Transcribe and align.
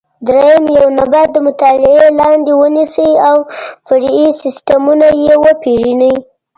درېیم: 0.27 0.63
یو 0.77 0.87
نبات 0.99 1.29
د 1.33 1.37
مطالعې 1.47 2.05
لاندې 2.19 2.51
ونیسئ 2.61 3.11
او 3.29 3.35
فرعي 3.85 4.27
سیسټمونه 4.41 5.07
یې 5.25 5.33
وپېژنئ. 5.43 6.15